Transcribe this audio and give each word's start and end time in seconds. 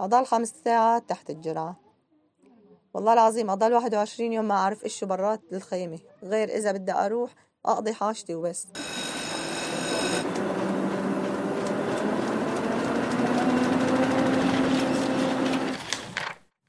أضل 0.00 0.26
خمس 0.26 0.54
ساعات 0.64 1.08
تحت 1.08 1.30
الجرعة 1.30 1.76
والله 2.94 3.12
العظيم 3.12 3.50
أضل 3.50 3.72
21 3.72 4.32
يوم 4.32 4.44
ما 4.44 4.54
أعرف 4.54 4.84
إيش 4.84 5.04
برات 5.04 5.40
الخيمة 5.52 5.98
غير 6.22 6.48
إذا 6.48 6.72
بدي 6.72 6.92
أروح 6.92 7.30
أقضي 7.66 7.92
حاجتي 7.92 8.34
وبس. 8.34 8.66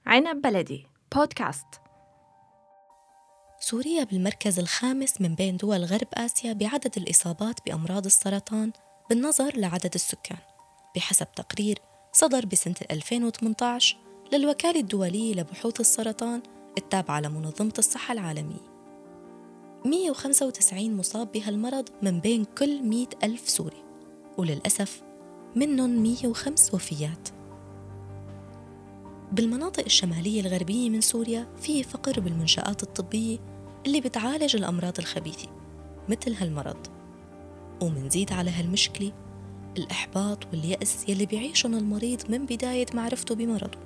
عنب 0.05 0.41
بلدي 0.41 0.87
بودكاست 1.15 1.65
سوريا 3.59 4.03
بالمركز 4.03 4.59
الخامس 4.59 5.21
من 5.21 5.35
بين 5.35 5.57
دول 5.57 5.85
غرب 5.85 6.07
آسيا 6.13 6.53
بعدد 6.53 6.97
الإصابات 6.97 7.59
بأمراض 7.65 8.05
السرطان 8.05 8.71
بالنظر 9.09 9.57
لعدد 9.57 9.93
السكان. 9.95 10.37
بحسب 10.95 11.27
تقرير 11.35 11.88
صدر 12.13 12.45
بسنة 12.45 12.75
2018 12.91 13.97
للوكالة 14.33 14.79
الدولية 14.79 15.33
لبحوث 15.33 15.79
السرطان 15.79 16.41
التابعة 16.77 17.19
لمنظمة 17.19 17.73
الصحة 17.77 18.11
العالمية. 18.11 18.69
195 19.85 20.97
مصاب 20.97 21.31
بهالمرض 21.31 21.89
من 22.01 22.19
بين 22.19 22.45
كل 22.45 22.83
100 22.83 23.07
ألف 23.23 23.49
سوري 23.49 23.83
وللأسف 24.37 25.01
منهم 25.55 25.89
105 25.89 26.75
وفيات. 26.75 27.29
بالمناطق 29.31 29.83
الشمالية 29.83 30.41
الغربية 30.41 30.89
من 30.89 31.01
سوريا 31.01 31.47
في 31.61 31.83
فقر 31.83 32.19
بالمنشآت 32.19 32.83
الطبية 32.83 33.37
اللي 33.85 34.01
بتعالج 34.01 34.55
الأمراض 34.55 34.99
الخبيثة 34.99 35.47
مثل 36.09 36.33
هالمرض. 36.33 36.87
ومنزيد 37.81 38.33
على 38.33 38.51
هالمشكلة 38.51 39.11
الإحباط 39.77 40.47
واليأس 40.53 41.09
يلي 41.09 41.25
بيعيشهم 41.25 41.73
المريض 41.73 42.31
من 42.31 42.45
بداية 42.45 42.85
معرفته 42.93 43.35
بمرضه. 43.35 43.77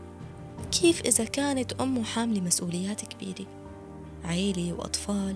كيف 0.72 1.02
إذا 1.02 1.24
كانت 1.24 1.74
أمه 1.74 2.04
حاملة 2.04 2.42
مسؤوليات 2.42 3.02
كبيرة؟ 3.06 3.46
عيلة 4.24 4.74
وأطفال. 4.74 5.36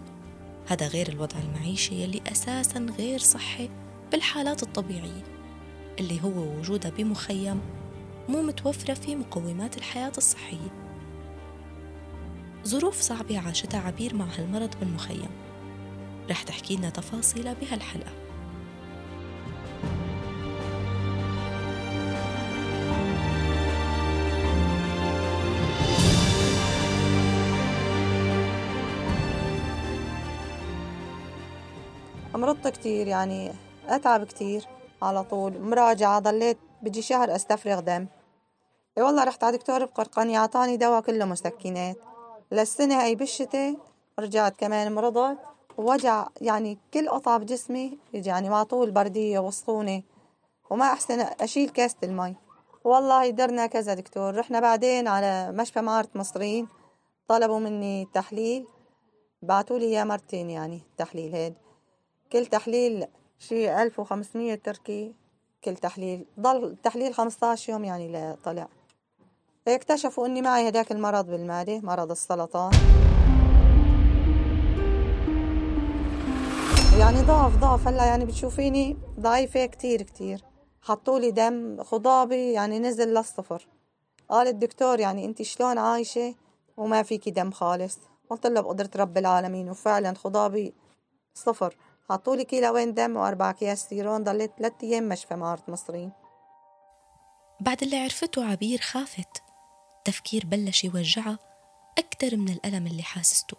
هذا 0.67 0.87
غير 0.87 1.09
الوضع 1.09 1.37
المعيشي 1.39 2.03
يلي 2.03 2.21
أساسا 2.31 2.79
غير 2.99 3.19
صحي 3.19 3.69
بالحالات 4.11 4.63
الطبيعية 4.63 5.23
اللي 5.99 6.23
هو 6.23 6.57
وجودها 6.59 6.91
بمخيم 6.91 7.61
مو 8.29 8.41
متوفرة 8.41 8.93
فيه 8.93 9.15
مقومات 9.15 9.77
الحياة 9.77 10.11
الصحية. 10.17 10.87
ظروف 12.67 13.01
صعبة 13.01 13.39
عاشتها 13.39 13.79
عبير 13.79 14.15
مع 14.15 14.25
هالمرض 14.25 14.79
بالمخيم. 14.79 15.29
رح 16.29 16.43
تحكي 16.43 16.75
لنا 16.75 16.89
تفاصيلها 16.89 17.53
بهالحلقة. 17.53 18.26
مرضت 32.57 32.77
كتير 32.77 33.07
يعني 33.07 33.51
أتعب 33.87 34.23
كتير 34.23 34.67
على 35.01 35.23
طول 35.23 35.59
مراجعة 35.59 36.19
ضليت 36.19 36.57
بجي 36.81 37.01
شهر 37.01 37.35
أستفرغ 37.35 37.79
دم. 37.79 38.07
إي 38.97 39.03
والله 39.03 39.23
رحت 39.23 39.43
على 39.43 39.57
دكتور 39.57 39.85
بقرقاني 39.85 40.37
أعطاني 40.37 40.77
دواء 40.77 41.01
كله 41.01 41.25
مسكنات. 41.25 41.97
للسنة 42.51 43.03
هاي 43.03 43.15
بالشتاء 43.15 43.75
رجعت 44.19 44.55
كمان 44.57 44.95
مرضت 44.95 45.37
ووجع 45.77 46.27
يعني 46.41 46.77
كل 46.93 47.09
قطعة 47.09 47.37
بجسمي 47.37 47.97
يعني 48.13 48.49
مع 48.49 48.63
طول 48.63 48.91
بردية 48.91 49.39
وسخونة 49.39 50.03
وما 50.69 50.85
أحسن 50.85 51.19
أشيل 51.19 51.69
كاسة 51.69 51.97
المي. 52.03 52.35
والله 52.83 53.29
درنا 53.29 53.67
كذا 53.67 53.93
دكتور 53.93 54.35
رحنا 54.35 54.59
بعدين 54.59 55.07
على 55.07 55.51
مشفى 55.51 55.81
معارة 55.81 56.09
مصريين 56.15 56.67
طلبوا 57.27 57.59
مني 57.59 58.07
تحليل 58.13 58.67
بعتوا 59.41 59.79
لي 59.79 59.85
إياه 59.85 60.03
مرتين 60.03 60.49
يعني 60.49 60.81
التحليل 60.91 61.35
هاد 61.35 61.66
كل 62.31 62.45
تحليل 62.45 63.05
شي 63.39 63.83
ألف 63.83 63.99
وخمسمية 63.99 64.55
تركي 64.55 65.13
كل 65.63 65.75
تحليل 65.75 66.25
ضل 66.39 66.75
تحليل 66.83 67.13
خمسطاش 67.13 67.69
يوم 67.69 67.83
يعني 67.83 68.11
لطلع 68.11 68.67
اكتشفوا 69.67 70.27
إني 70.27 70.41
معي 70.41 70.69
هداك 70.69 70.91
المرض 70.91 71.25
بالمعدة 71.25 71.79
مرض 71.79 72.11
السرطان. 72.11 72.71
يعني 76.99 77.21
ضعف 77.21 77.57
ضعف. 77.57 77.87
هلا 77.87 78.05
يعني 78.05 78.25
بتشوفيني 78.25 78.97
ضعيفة 79.19 79.65
كتير 79.65 80.01
كتير. 80.01 80.43
حطولي 80.81 81.31
دم 81.31 81.83
خضابي 81.83 82.51
يعني 82.51 82.79
نزل 82.79 83.13
للصفر. 83.13 83.67
قال 84.29 84.47
الدكتور 84.47 84.99
يعني 84.99 85.25
انت 85.25 85.41
شلون 85.41 85.77
عايشة 85.77 86.35
وما 86.77 87.03
فيكي 87.03 87.31
دم 87.31 87.51
خالص؟ 87.51 87.99
قلت 88.29 88.47
له 88.47 88.61
بقدرة 88.61 88.89
رب 88.95 89.17
العالمين 89.17 89.69
وفعلا 89.69 90.13
خضابي 90.13 90.73
صفر. 91.33 91.75
حطولي 92.09 92.43
كيلوين 92.43 92.93
دم 92.93 93.17
وأربع 93.17 93.49
أكياس 93.49 93.89
سيرون 93.89 94.23
ضليت 94.23 94.51
ثلاث 94.57 94.73
أيام 94.83 95.09
مشفى 95.09 95.35
معرض 95.35 95.61
مصرين 95.67 96.11
بعد 97.59 97.83
اللي 97.83 97.97
عرفته 97.97 98.51
عبير 98.51 98.79
خافت. 98.79 99.43
التفكير 99.97 100.45
بلش 100.45 100.83
يوجعها 100.83 101.39
أكتر 101.97 102.37
من 102.37 102.49
الألم 102.49 102.87
اللي 102.87 103.03
حاسسته. 103.03 103.57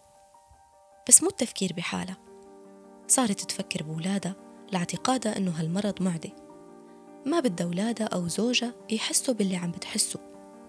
بس 1.08 1.22
مو 1.22 1.28
التفكير 1.28 1.72
بحالها 1.76 2.16
صارت 3.06 3.40
تفكر 3.40 3.82
بولادها 3.82 4.34
لاعتقادها 4.72 5.36
إنه 5.36 5.50
هالمرض 5.50 6.02
معدي 6.02 6.32
ما 7.26 7.40
بدها 7.40 7.66
أولادها 7.66 8.06
أو 8.06 8.28
زوجها 8.28 8.74
يحسوا 8.90 9.34
باللي 9.34 9.56
عم 9.56 9.70
بتحسه 9.70 10.20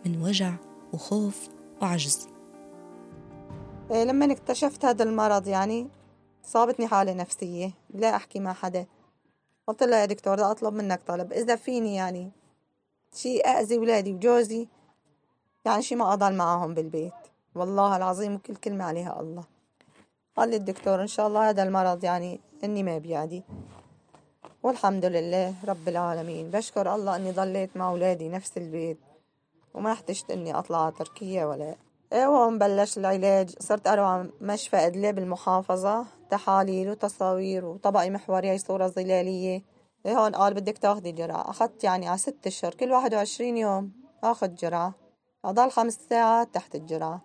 من 0.06 0.22
وجع 0.22 0.54
وخوف 0.94 1.50
وعجز. 1.82 2.28
إيه 3.92 4.04
لما 4.04 4.32
اكتشفت 4.32 4.86
هذا 4.86 5.04
المرض 5.04 5.48
يعني؟ 5.48 5.99
صابتني 6.44 6.88
حالة 6.88 7.14
نفسية 7.14 7.72
لا 7.90 8.16
أحكي 8.16 8.40
مع 8.40 8.54
حدا. 8.54 8.86
قلت 9.68 9.84
له 9.84 9.98
يا 9.98 10.06
دكتور 10.06 10.34
بدي 10.34 10.44
أطلب 10.44 10.74
منك 10.74 11.02
طلب 11.08 11.34
إذا 11.34 11.56
فيني 11.56 11.96
يعني 11.96 12.32
شي 13.16 13.42
أذي 13.42 13.78
ولادي 13.78 14.14
وجوزي 14.14 14.68
يعني 15.66 15.82
شي 15.82 15.96
ما 15.96 16.14
أضل 16.14 16.34
معاهم 16.34 16.74
بالبيت. 16.74 17.14
والله 17.56 17.98
العظيم 17.98 18.36
وكل 18.36 18.56
كلمة 18.56 18.86
عليها 18.86 19.20
الله. 19.20 19.44
قال 20.38 20.50
لي 20.50 20.56
الدكتور 20.56 21.02
إن 21.02 21.08
شاء 21.08 21.28
الله 21.28 21.50
هذا 21.50 21.64
المرض 21.64 22.04
يعني 22.04 22.40
إني 22.64 22.84
ما 22.84 22.98
بيعدي. 22.98 23.44
والحمد 24.64 25.06
لله 25.06 25.54
رب 25.66 25.88
العالمين. 25.88 26.50
بشكر 26.50 26.96
الله 26.96 27.16
إني 27.16 27.32
ضليت 27.32 27.78
مع 27.78 27.90
أولادي 27.90 28.30
نفس 28.30 28.58
البيت 28.58 28.98
وما 29.74 29.92
احتجت 29.92 30.32
إني 30.32 30.60
أطلع 30.60 30.86
على 30.86 30.92
تركيا 30.92 31.46
ولا 31.46 31.76
أيوه 32.14 32.58
بلش 32.58 32.98
العلاج. 32.98 33.56
صرت 33.60 33.88
أروح 33.88 34.26
مشفى 34.42 34.78
أدلب 34.78 35.18
المحافظة 35.18 36.06
تحاليل 36.30 36.90
وتصاوير 36.90 37.66
وطبقة 37.66 38.10
محورية 38.10 38.58
صورة 38.58 38.88
ظلالية. 38.88 39.62
إيه 40.06 40.18
هون 40.20 40.36
قال 40.36 40.54
بدك 40.54 40.78
تاخدي 40.78 41.12
جرعة. 41.12 41.50
أخذت 41.50 41.84
يعني 41.84 42.08
على 42.08 42.18
ست 42.18 42.48
أشهر 42.48 42.74
كل 42.74 42.92
واحد 42.92 43.14
وعشرين 43.14 43.58
يوم 43.58 43.92
أخذ 44.24 44.56
جرعة. 44.56 44.94
أضل 45.46 45.72
خمس 45.72 46.00
ساعات 46.10 46.54
تحت 46.54 46.76
الجرعة. 46.76 47.22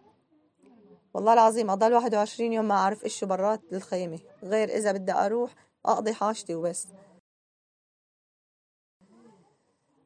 والله 1.14 1.32
العظيم 1.32 1.70
أضل 1.70 1.94
واحد 1.94 2.14
وعشرين 2.14 2.52
يوم 2.52 2.68
ما 2.68 2.74
أعرف 2.74 3.04
إيش 3.04 3.24
برات 3.24 3.60
الخيمة 3.72 4.18
غير 4.42 4.68
إذا 4.68 4.92
بدي 4.92 5.12
أروح 5.12 5.54
أقضي 5.86 6.14
حاجتي 6.14 6.54
وبس. 6.54 6.86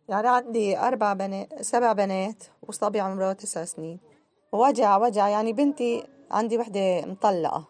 يعني 0.08 0.28
عندي 0.28 0.78
أربع 0.78 1.12
بنات 1.12 1.62
سبع 1.62 1.92
بنات 1.92 2.44
وصبي 2.62 3.00
عمره 3.00 3.32
تسع 3.32 3.64
سنين. 3.64 4.07
وجع 4.52 4.96
وجع. 4.96 5.28
يعني 5.28 5.52
بنتي 5.52 6.04
عندي 6.30 6.58
وحدة 6.58 7.00
مطلقة. 7.00 7.64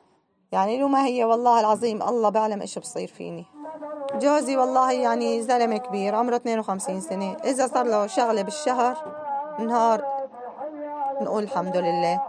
يعني 0.53 0.81
لو 0.81 0.89
ما 0.89 1.07
هي 1.07 1.25
والله 1.25 1.61
العظيم 1.61 2.03
الله 2.03 2.29
بعلم 2.29 2.61
إيش 2.61 2.79
بصير 2.79 3.09
فيني. 3.09 3.45
جوزي 4.15 4.57
والله 4.57 4.93
يعني 4.93 5.43
زلمة 5.43 5.77
كبير 5.79 6.15
عمره 6.15 6.37
52 6.37 7.01
سنة. 7.01 7.37
إذا 7.45 7.67
صار 7.67 7.87
له 7.87 8.07
شغلة 8.07 8.43
بالشهر 8.43 8.97
نهار 9.59 10.05
نقول 11.21 11.43
الحمد 11.43 11.77
لله. 11.77 12.23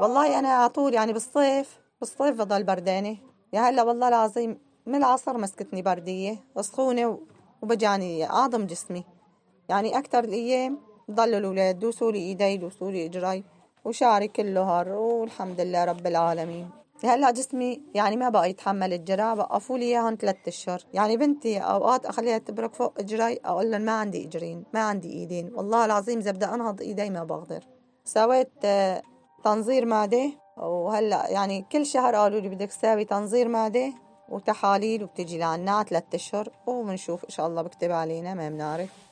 والله 0.00 0.38
أنا 0.38 0.48
على 0.48 0.68
طول 0.68 0.94
يعني 0.94 1.12
بالصيف 1.12 1.80
بالصيف 2.00 2.36
بضل 2.36 2.64
بردانة. 2.64 3.16
يا 3.52 3.60
هلا 3.60 3.82
والله 3.82 4.08
العظيم 4.08 4.58
من 4.86 4.94
العصر 4.94 5.38
مسكتني 5.38 5.82
بردية 5.82 6.36
سخونة 6.60 7.18
وبجاني 7.62 8.30
أعظم 8.30 8.66
جسمي. 8.66 9.04
يعني 9.68 9.98
أكتر 9.98 10.24
الأيام 10.24 10.78
ضلوا 11.10 11.38
الأولاد 11.38 11.78
دوسوا 11.78 12.12
لي 12.12 12.18
إيدي 12.18 12.56
دوسوا 12.56 12.90
لي 12.90 13.06
إجراي. 13.06 13.44
وشعري 13.86 14.28
كله 14.28 14.62
هار 14.62 14.88
والحمد 14.88 15.60
لله 15.60 15.84
رب 15.84 16.06
العالمين. 16.06 16.70
هلا 17.04 17.30
جسمي 17.30 17.82
يعني 17.94 18.16
ما 18.16 18.28
بقى 18.28 18.50
يتحمل 18.50 18.92
الجرع 18.92 19.32
وقفوا 19.32 19.78
لي 19.78 19.84
إياهم 19.84 20.16
ثلاث 20.20 20.36
أشهر. 20.48 20.80
يعني 20.94 21.16
بنتي 21.16 21.58
أوقات 21.58 22.06
أخليها 22.06 22.38
تبرك 22.38 22.74
فوق 22.74 22.94
إجري 22.98 23.38
أقول 23.44 23.70
لهم 23.70 23.80
ما 23.80 23.92
عندي 23.92 24.26
إجرين 24.26 24.64
ما 24.74 24.80
عندي 24.80 25.12
إيدين. 25.12 25.52
والله 25.54 25.84
العظيم 25.84 26.18
إذا 26.18 26.30
بدي 26.30 26.44
أنهض 26.44 26.80
إيدي 26.80 27.10
ما 27.10 27.24
بقدر. 27.24 27.64
سويت 28.04 28.52
آه، 28.64 29.02
تنظير 29.44 29.86
معدة 29.86 30.32
وهلا 30.56 31.30
يعني 31.30 31.66
كل 31.72 31.86
شهر 31.86 32.14
قالوا 32.14 32.40
لي 32.40 32.48
بدك 32.48 32.68
تساوي 32.68 33.04
تنظير 33.04 33.48
معدة 33.48 33.92
وتحاليل 34.28 35.04
وبتجي 35.04 35.38
لعنا 35.38 35.82
ثلاث 35.82 36.04
أشهر 36.14 36.48
وبنشوف 36.66 37.24
إن 37.24 37.30
شاء 37.30 37.46
الله 37.46 37.62
بكتب 37.62 37.92
علينا 37.92 38.34
ما 38.34 38.48
بنعرف. 38.48 39.05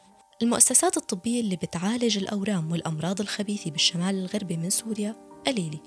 المؤسسات 0.45 0.97
الطبية 0.97 1.41
اللي 1.41 1.57
بتعالج 1.57 2.19
الأورام 2.19 2.73
والأمراض 2.73 3.21
الخبيثة 3.21 3.71
بالشمال 3.71 4.15
الغربي 4.15 4.57
من 4.57 4.71
سوريا 4.71 5.17
قليلة. 5.47 5.79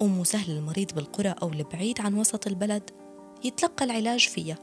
ومو 0.00 0.24
سهل 0.24 0.50
المريض 0.56 0.94
بالقرى 0.94 1.34
أو 1.42 1.48
البعيد 1.48 2.00
عن 2.00 2.14
وسط 2.14 2.46
البلد 2.46 2.90
يتلقى 3.44 3.84
العلاج 3.84 4.28
فيها. 4.28 4.58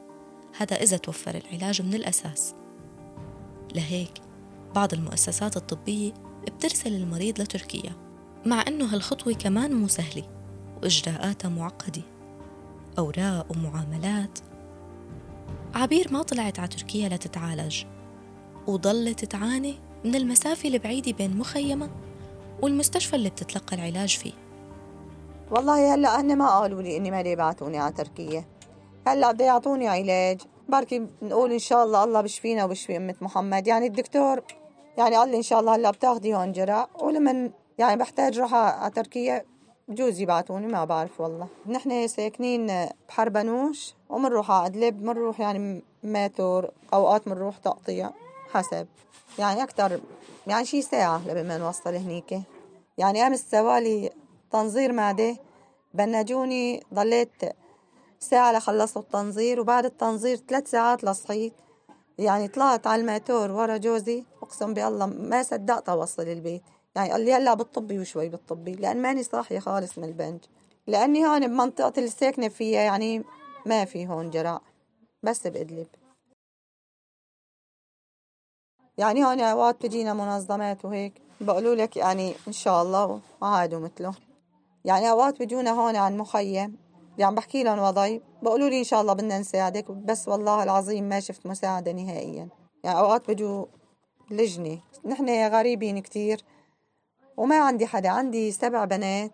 هذا 0.57 0.75
إذا 0.75 0.97
توفر 0.97 1.35
العلاج 1.35 1.81
من 1.81 1.93
الأساس. 1.93 2.55
لهيك 3.75 4.21
بعض 4.75 4.93
المؤسسات 4.93 5.57
الطبية 5.57 6.13
بترسل 6.47 6.95
المريض 6.95 7.41
لتركيا 7.41 7.91
مع 8.45 8.63
أنه 8.67 8.85
هالخطوة 8.85 9.33
كمان 9.33 9.73
مو 9.73 9.87
سهلة 9.87 10.23
وإجراءاتها 10.83 11.49
معقدة. 11.49 12.03
أوراق 12.97 13.51
ومعاملات. 13.51 14.39
عبير 15.75 16.13
ما 16.13 16.23
طلعت 16.23 16.59
على 16.59 16.67
تركيا 16.67 17.09
لتتعالج. 17.09 17.83
وظلت 18.67 19.25
تعاني 19.25 19.79
من 20.05 20.15
المسافة 20.15 20.69
البعيدة 20.69 21.11
بين 21.11 21.37
مخيمة 21.37 21.89
والمستشفى 22.61 23.15
اللي 23.15 23.29
بتتلقى 23.29 23.75
العلاج 23.75 24.17
فيه. 24.17 24.33
والله 25.51 25.93
هلأ 25.93 26.21
هن 26.21 26.37
ما 26.37 26.59
قالوا 26.59 26.81
لي 26.81 26.97
إني 26.97 27.11
ما 27.11 27.19
يبعتوني 27.19 27.77
على 27.77 27.93
تركيا. 27.93 28.45
هلأ 29.07 29.31
بده 29.31 29.45
يعطوني 29.45 29.87
علاج. 29.87 30.41
بركي 30.69 31.07
نقول 31.21 31.51
إن 31.51 31.59
شاء 31.59 31.83
الله 31.83 32.03
الله 32.03 32.21
بشفينا 32.21 32.65
وبشفي 32.65 32.97
أمة 32.97 33.15
محمد. 33.21 33.67
يعني 33.67 33.87
الدكتور 33.87 34.43
يعني 34.97 35.15
قال 35.15 35.29
لي 35.29 35.37
إن 35.37 35.41
شاء 35.41 35.59
الله 35.59 35.75
هلأ 35.75 35.91
بتاخدي 35.91 36.35
هون 36.35 36.51
جرع 36.51 36.87
ولمن 37.01 37.51
يعني 37.77 37.95
بحتاج 37.99 38.39
روح 38.39 38.53
على 38.53 38.91
تركيا 38.91 39.45
بجوز 39.87 40.19
يبعتوني 40.19 40.67
ما 40.67 40.85
بعرف 40.85 41.21
والله. 41.21 41.47
نحن 41.67 42.07
ساكنين 42.07 42.71
بحربنوش 43.09 43.93
ومنروح 44.09 44.51
على 44.51 44.65
أدلب 44.65 45.01
منروح 45.01 45.39
يعني 45.39 45.83
ماتور 46.03 46.69
أوقات 46.93 47.27
منروح 47.27 47.57
تقطيع. 47.57 48.11
حسب. 48.53 48.87
يعني 49.39 49.63
أكثر 49.63 50.01
يعني 50.47 50.65
شي 50.65 50.81
ساعة 50.81 51.27
لبين 51.27 51.51
ما 51.51 51.57
نوصل 51.57 51.95
هنيك. 51.95 52.41
يعني 52.97 53.27
أمس 53.27 53.51
سوالي 53.51 54.09
تنظير 54.51 54.93
معدة 54.93 55.35
بنجوني 55.93 56.83
ضليت 56.93 57.31
ساعة 58.19 58.57
لخلصوا 58.57 59.01
التنظير 59.01 59.59
وبعد 59.59 59.85
التنظير 59.85 60.37
ثلاث 60.37 60.71
ساعات 60.71 61.03
لصحيت 61.03 61.53
يعني 62.17 62.47
طلعت 62.47 62.87
على 62.87 63.01
الماتور 63.01 63.51
ورا 63.51 63.77
جوزي 63.77 64.23
أقسم 64.43 64.73
بالله 64.73 65.05
ما 65.05 65.43
صدقت 65.43 65.89
أوصل 65.89 66.23
البيت. 66.23 66.61
يعني 66.95 67.11
قال 67.11 67.25
لي 67.25 67.33
هلأ 67.33 67.53
بالطبي 67.53 67.99
وشوي 67.99 68.29
بالطبي 68.29 68.71
لأن 68.71 69.01
ماني 69.01 69.23
صاحية 69.23 69.59
خالص 69.59 69.97
من 69.97 70.03
البنج. 70.03 70.39
لأني 70.87 71.25
هون 71.25 71.47
بمنطقة 71.47 71.93
اللي 71.97 72.09
ساكنه 72.09 72.47
فيها 72.47 72.81
يعني 72.81 73.23
ما 73.65 73.85
في 73.85 74.07
هون 74.07 74.29
جراء 74.29 74.61
بس 75.23 75.47
بأدلب. 75.47 75.87
يعني 78.97 79.25
هون 79.25 79.39
أوقات 79.39 79.75
بتجينا 79.75 80.13
منظمات 80.13 80.85
وهيك 80.85 81.21
بقولوا 81.41 81.75
لك 81.75 81.97
يعني 81.97 82.33
إن 82.47 82.53
شاء 82.53 82.81
الله 82.81 83.19
عادوا 83.41 83.79
مثله 83.79 84.13
يعني 84.85 85.11
أوقات 85.11 85.39
بيجونا 85.39 85.71
هون 85.71 85.95
عن 85.95 86.17
مخيم 86.17 86.77
يعني 87.17 87.35
بحكي 87.35 87.63
لهم 87.63 87.79
وضعي 87.79 88.21
بقولوا 88.41 88.69
لي 88.69 88.79
إن 88.79 88.83
شاء 88.83 89.01
الله 89.01 89.13
بدنا 89.13 89.39
نساعدك 89.39 89.91
بس 89.91 90.27
والله 90.27 90.63
العظيم 90.63 91.03
ما 91.03 91.19
شفت 91.19 91.45
مساعدة 91.45 91.91
نهائيا. 91.91 92.47
يعني 92.83 92.99
أوقات 92.99 93.27
بيجوا 93.27 93.65
لجنة 94.31 94.79
نحن 95.05 95.47
غريبين 95.47 95.99
كتير 95.99 96.43
وما 97.37 97.59
عندي 97.59 97.87
حدا 97.87 98.09
عندي 98.09 98.51
سبع 98.51 98.85
بنات 98.85 99.31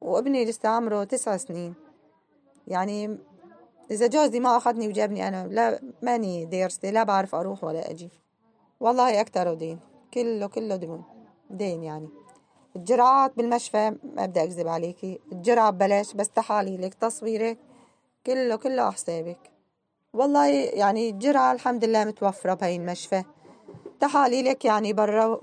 وابني 0.00 0.44
لسه 0.44 0.68
عمره 0.68 1.04
تسع 1.04 1.36
سنين. 1.36 1.74
يعني 2.66 3.18
إذا 3.90 4.06
جوزي 4.06 4.40
ما 4.40 4.56
أخذني 4.56 4.88
وجابني 4.88 5.28
أنا 5.28 5.46
لا 5.46 5.80
ماني 6.02 6.44
دارسة 6.44 6.90
لا 6.90 7.02
بعرف 7.02 7.34
أروح 7.34 7.64
ولا 7.64 7.90
أجي. 7.90 8.10
والله 8.80 9.20
أكتر 9.20 9.54
دين 9.54 9.78
كله 10.14 10.46
كله 10.46 10.76
دين 10.76 11.02
دين 11.50 11.82
يعني. 11.82 12.08
الجرعات 12.76 13.36
بالمشفى 13.36 13.90
ما 14.16 14.26
بدي 14.26 14.42
أكذب 14.42 14.68
عليكي 14.68 15.20
الجرعة 15.32 15.70
ببلاش 15.70 16.14
بس 16.14 16.28
تحاليلك 16.28 16.94
تصويرك 16.94 17.58
كله 18.26 18.56
كله 18.56 18.82
على 18.82 18.92
حسابك. 18.92 19.50
والله 20.12 20.46
يعني 20.54 21.10
الجرعة 21.10 21.52
الحمد 21.52 21.84
لله 21.84 22.04
متوفرة 22.04 22.54
بهي 22.54 22.76
المشفى. 22.76 23.24
تحاليلك 24.00 24.64
يعني 24.64 24.92
برا 24.92 25.40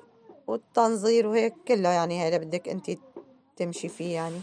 والتنظير 0.48 1.28
وهيك 1.28 1.54
كله 1.68 1.90
يعني 1.90 2.28
هذا 2.28 2.38
بدك 2.38 2.70
انت 2.70 2.92
تمشي 3.58 3.90
فيه 3.90 4.16
يعني. 4.16 4.42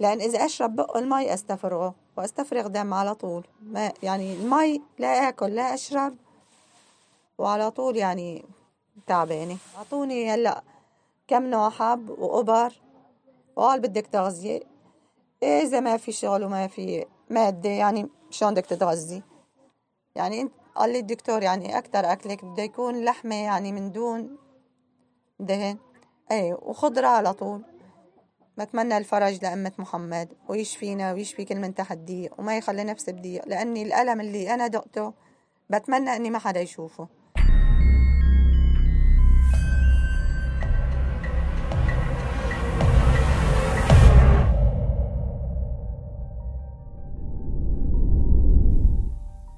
لأن 0.00 0.20
إذا 0.20 0.44
أشرب 0.44 0.76
بق 0.76 0.96
المي 0.96 1.34
أستفرغه 1.34 1.94
وأستفرغ 2.16 2.66
دم 2.66 2.94
على 2.94 3.14
طول. 3.14 3.46
ما 3.62 3.92
يعني 4.02 4.32
المي 4.32 4.82
لا 4.98 5.28
آكل 5.28 5.54
لا 5.54 5.74
أشرب. 5.74 6.16
وعلى 7.38 7.70
طول 7.70 7.96
يعني 7.96 8.44
تعبانة. 9.06 9.56
أعطوني 9.76 10.30
هلأ 10.30 10.62
كم 11.28 11.42
نوع 11.42 11.70
حب 11.70 12.10
وأبر. 12.10 12.72
وقال 13.56 13.80
بدك 13.80 14.06
تغذية 14.06 14.60
إذا 15.42 15.80
ما 15.80 15.96
في 15.96 16.12
شغل 16.12 16.44
وما 16.44 16.66
في 16.66 17.06
مادة 17.30 17.70
يعني 17.70 18.08
شلون 18.30 18.54
بدك 18.54 18.66
تتغذي؟ 18.66 19.22
يعني 20.14 20.40
انت 20.40 20.52
قال 20.74 20.92
لي 20.92 20.98
الدكتور 20.98 21.42
يعني 21.42 21.78
أكتر 21.78 22.12
أكلك 22.12 22.44
بده 22.44 22.62
يكون 22.62 23.04
لحمة 23.04 23.34
يعني 23.34 23.72
من 23.72 23.92
دون 23.92 24.36
دهن. 25.40 25.78
اي 26.30 26.52
وخضرة 26.52 27.06
على 27.06 27.32
طول. 27.32 27.62
بتمنى 28.58 28.98
الفرج 28.98 29.42
لأمة 29.42 29.72
محمد. 29.78 30.32
ويشفينا 30.48 31.12
ويشفي 31.12 31.44
كل 31.44 31.56
من 31.56 31.74
تحت 31.74 31.98
ضيق 31.98 32.34
وما 32.38 32.56
يخلي 32.56 32.84
نفسي 32.84 33.12
بضيق 33.12 33.48
لأني 33.48 33.82
الألم 33.82 34.20
اللي 34.20 34.54
أنا 34.54 34.66
دقته 34.66 35.12
بتمنى 35.70 36.16
إني 36.16 36.30
ما 36.30 36.38
حدا 36.38 36.60
يشوفه. 36.60 37.08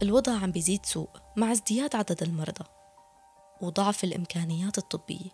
الوضع 0.02 0.32
عم 0.32 0.50
بيزيد 0.50 0.86
سوء 0.86 1.08
مع 1.36 1.52
ازدياد 1.52 1.96
عدد 1.96 2.22
المرضى 2.22 2.64
وضعف 3.62 4.04
الإمكانيات 4.04 4.78
الطبية. 4.78 5.30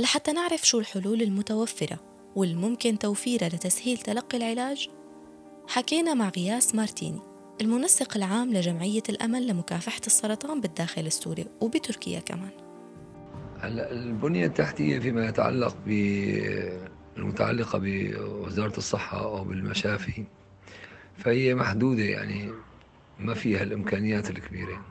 لحتى 0.00 0.32
نعرف 0.32 0.66
شو 0.66 0.78
الحلول 0.78 1.22
المتوفرة 1.22 1.98
والممكن 2.36 2.98
توفيرها 2.98 3.48
لتسهيل 3.48 3.98
تلقي 3.98 4.38
العلاج 4.38 4.88
حكينا 5.68 6.14
مع 6.14 6.28
غياس 6.28 6.74
مارتيني 6.74 7.20
المنسق 7.60 8.16
العام 8.16 8.52
لجمعية 8.52 9.02
الأمل 9.08 9.46
لمكافحة 9.46 10.00
السرطان 10.06 10.60
بالداخل 10.60 11.06
السوري 11.06 11.46
وبتركيا 11.60 12.20
كمان. 12.20 12.50
هلا 13.60 13.92
البنية 13.92 14.46
التحتية 14.46 14.98
فيما 14.98 15.26
يتعلق 15.28 15.76
بالمتعلقة 15.86 17.78
بوزارة 17.82 18.76
الصحة 18.78 19.24
أو 19.24 19.44
بالمشافي 19.44 20.24
فهي 21.18 21.54
محدودة 21.54 22.02
يعني. 22.02 22.71
ما 23.22 23.34
فيها 23.34 23.62
الإمكانيات 23.62 24.30
الكبيرة. 24.30 24.84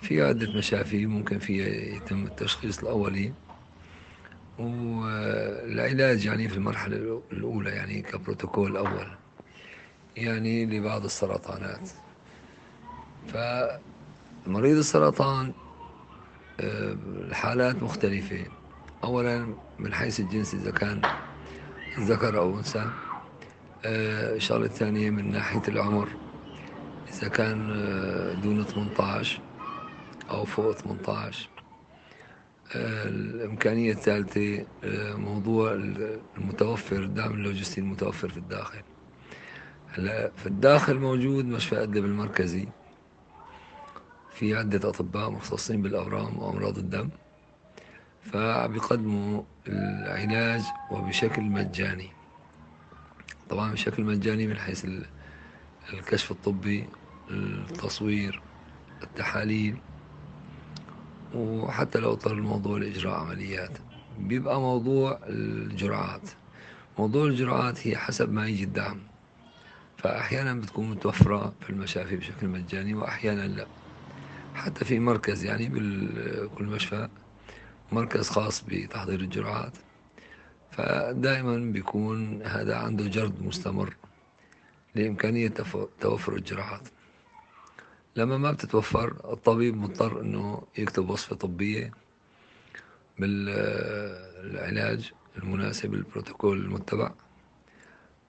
في 0.00 0.22
عدة 0.22 0.52
مشافي 0.52 1.06
ممكن 1.06 1.38
فيها 1.38 1.66
يتم 1.96 2.24
التشخيص 2.24 2.78
الأولي. 2.78 3.32
والعلاج 4.58 6.26
يعني 6.26 6.48
في 6.48 6.56
المرحلة 6.56 7.22
الأولى 7.32 7.70
يعني 7.70 8.02
كبروتوكول 8.02 8.76
أول 8.76 9.06
يعني 10.16 10.66
لبعض 10.66 11.04
السرطانات. 11.04 11.90
فمريض 13.26 14.76
السرطان 14.76 15.52
آه، 16.60 16.96
الحالات 17.06 17.82
مختلفة. 17.82 18.44
أولا 19.04 19.54
من 19.78 19.94
حيث 19.94 20.20
الجنس 20.20 20.54
إذا 20.54 20.70
كان 20.70 21.02
ذكر 21.98 22.38
أو 22.38 22.56
أنثى 22.58 22.90
آه، 23.84 24.36
الشغلة 24.36 24.66
الثانية 24.66 25.10
من 25.10 25.30
ناحية 25.32 25.62
العمر. 25.68 26.08
إذا 27.12 27.28
كان 27.28 27.70
آه، 27.70 28.34
دون 28.34 28.64
18 28.64 29.40
أو 30.30 30.44
فوق 30.44 30.72
18 30.72 31.48
الإمكانية 32.74 33.92
الثالثة 33.92 34.66
آه، 34.84 35.14
موضوع 35.14 35.72
المتوفر 36.38 36.96
الدعم 36.96 37.32
اللوجستي 37.32 37.80
المتوفر 37.80 38.28
في 38.28 38.36
الداخل. 38.36 38.82
هلأ 39.88 40.30
في 40.36 40.46
الداخل 40.46 40.98
موجود 40.98 41.44
مشفى 41.44 41.82
أدلب 41.82 42.04
المركزي. 42.04 42.68
في 44.34 44.54
عدة 44.54 44.88
أطباء 44.88 45.30
مختصين 45.30 45.82
بالأورام 45.82 46.38
وأمراض 46.38 46.78
الدم. 46.78 47.08
فبيقدموا 48.22 49.42
العلاج 49.68 50.62
وبشكل 50.90 51.42
مجاني. 51.42 52.10
طبعا 53.50 53.72
بشكل 53.72 54.04
مجاني 54.04 54.46
من 54.46 54.58
حيث 54.58 54.86
الكشف 55.92 56.30
الطبي 56.30 56.88
التصوير 57.32 58.40
التحاليل 59.02 59.76
وحتى 61.34 61.98
لو 61.98 62.12
اضطر 62.12 62.32
الموضوع 62.32 62.78
لإجراء 62.78 63.14
عمليات. 63.14 63.78
بيبقى 64.18 64.60
موضوع 64.60 65.20
الجرعات. 65.22 66.30
موضوع 66.98 67.26
الجرعات 67.26 67.86
هي 67.86 67.96
حسب 67.96 68.32
ما 68.32 68.48
يجي 68.48 68.64
الدعم. 68.64 69.00
فأحيانا 69.96 70.54
بتكون 70.54 70.90
متوفرة 70.90 71.52
في 71.60 71.70
المشافي 71.70 72.16
بشكل 72.16 72.48
مجاني 72.48 72.94
وأحيانا 72.94 73.46
لا. 73.46 73.66
حتى 74.54 74.84
في 74.84 74.98
مركز 74.98 75.44
يعني 75.44 75.68
بكل 75.68 76.64
مشفى 76.64 77.08
مركز 77.92 78.28
خاص 78.28 78.64
بتحضير 78.68 79.20
الجرعات. 79.20 79.72
فدائما 80.70 81.56
بيكون 81.72 82.42
هذا 82.42 82.76
عنده 82.76 83.06
جرد 83.06 83.42
مستمر 83.42 83.96
لإمكانية 84.94 85.48
توفر 86.00 86.32
الجراحات 86.36 86.88
لما 88.16 88.38
ما 88.38 88.52
بتتوفر 88.52 89.32
الطبيب 89.32 89.76
مضطر 89.76 90.20
إنه 90.20 90.62
يكتب 90.78 91.10
وصفة 91.10 91.36
طبية 91.36 91.92
بالعلاج 93.18 95.12
المناسب 95.36 95.94
البروتوكول 95.94 96.58
المتبع 96.58 97.12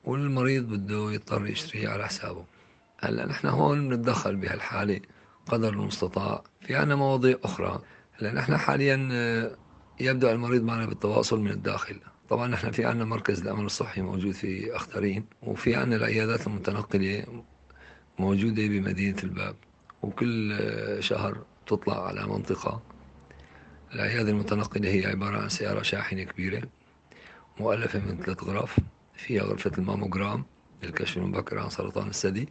والمريض 0.04 0.64
بده 0.64 1.12
يضطر 1.12 1.48
يشتريه 1.48 1.90
على 1.90 2.08
حسابه. 2.08 2.46
هلأ 3.00 3.26
نحن 3.26 3.48
هون 3.48 3.90
بنتدخل 3.90 4.36
بهالحالة 4.36 5.00
قدر 5.46 5.70
المستطاع. 5.70 6.44
في 6.62 6.76
عنا 6.76 6.96
مواضيع 6.96 7.38
أخرى. 7.44 7.82
هلأ 8.14 8.34
نحن 8.34 8.58
حاليا 8.58 8.96
يبدأ 10.00 10.32
المريض 10.32 10.64
معنا 10.64 10.86
بالتواصل 10.86 11.42
من 11.42 11.52
الداخل. 11.52 12.00
طبعا 12.30 12.48
نحن 12.48 12.72
في 12.72 12.86
عنا 12.86 13.06
مركز 13.06 13.42
الأمن 13.42 13.66
الصحي 13.66 14.02
موجود 14.02 14.32
في 14.32 14.76
أختارين 14.76 15.26
وفي 15.42 15.76
عنا 15.76 15.96
العيادات 15.96 16.48
المتنقلة 16.48 17.44
موجودة 18.20 18.68
بمدينة 18.68 19.18
الباب. 19.24 19.56
وكل 20.04 20.58
شهر 21.00 21.38
تطلع 21.68 22.08
على 22.08 22.28
منطقة. 22.28 22.82
العيادة 23.94 24.30
المتنقلة 24.30 24.90
هي 24.90 25.06
عبارة 25.06 25.38
عن 25.38 25.50
سيارة 25.50 25.82
شاحنة 25.82 26.24
كبيرة 26.24 26.64
مؤلفة 27.60 28.00
من 28.00 28.18
ثلاث 28.18 28.44
غرف. 28.44 28.80
فيها 29.16 29.44
غرفة 29.44 29.72
الماموجرام 29.78 30.46
للكشف 30.84 31.18
المبكر 31.18 31.60
عن 31.60 31.70
سرطان 31.70 32.08
الثدي 32.08 32.50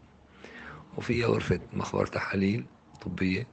وفيها 0.96 1.26
غرفة 1.26 1.60
مخبر 1.72 2.06
تحاليل 2.06 2.64
طبية 3.02 3.46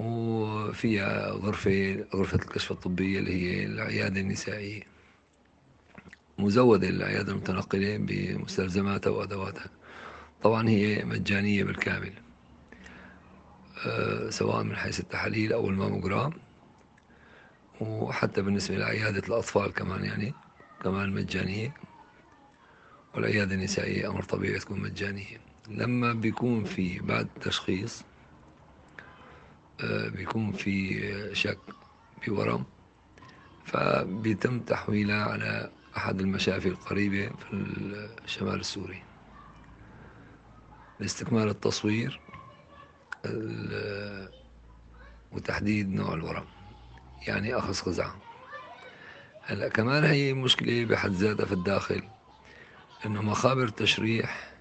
وفيها 0.00 1.30
غرفة 1.30 2.04
غرفة 2.14 2.36
الكشف 2.38 2.72
الطبية 2.72 3.18
اللي 3.18 3.32
هي 3.32 3.64
العيادة 3.64 4.20
النسائية. 4.20 4.82
مزودة 6.38 6.88
العيادة 6.88 7.32
المتنقلة 7.32 7.96
بمستلزماتها 7.96 9.10
وأدواتها. 9.10 9.70
طبعا 10.42 10.68
هي 10.68 11.04
مجانية 11.04 11.64
بالكامل. 11.64 12.12
سواء 14.28 14.62
من 14.62 14.76
حيث 14.76 15.00
التحاليل 15.00 15.52
أو 15.52 15.68
الماموجرام. 15.68 16.32
وحتى 17.80 18.42
بالنسبة 18.42 18.76
لعيادة 18.76 19.18
الأطفال 19.28 19.72
كمان 19.72 20.04
يعني 20.04 20.34
كمان 20.82 21.12
مجانية. 21.12 21.74
والعيادة 23.14 23.54
النسائية 23.54 24.10
أمر 24.10 24.22
طبيعي 24.22 24.58
تكون 24.58 24.80
مجانية. 24.80 25.40
لما 25.68 26.12
بيكون 26.12 26.64
في 26.64 26.98
بعد 26.98 27.28
التشخيص 27.36 28.02
آه، 29.80 30.08
بيكون 30.08 30.52
في 30.52 31.34
شك 31.34 31.58
بورم 32.28 32.64
فبيتم 33.64 34.60
تحويلها 34.60 35.24
على 35.24 35.70
أحد 35.96 36.20
المشافي 36.20 36.68
القريبة 36.68 37.28
في 37.28 37.52
الشمال 38.24 38.60
السوري. 38.60 39.02
لاستكمال 41.00 41.48
التصوير 41.48 42.20
وتحديد 45.32 45.92
نوع 45.92 46.14
الورم 46.14 46.44
يعني 47.26 47.54
أخذ 47.54 47.80
قزعة 47.80 48.16
هلأ 49.42 49.68
كمان 49.68 50.04
هي 50.04 50.32
مشكلة 50.34 50.84
بحد 50.84 51.10
ذاتها 51.10 51.46
في 51.46 51.52
الداخل 51.52 52.02
إنه 53.06 53.22
مخابر 53.22 53.64
التشريح 53.64 54.52